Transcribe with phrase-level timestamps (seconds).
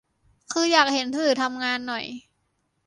[0.51, 2.05] คืออยากเห็นสื่อทำงานหน่อย